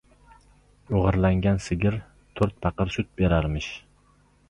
•O‘g‘irlangan 1.01 1.61
sigir 1.67 1.99
to‘rt 2.41 2.61
paqir 2.67 2.95
sut 2.99 3.15
berarmish. 3.23 3.73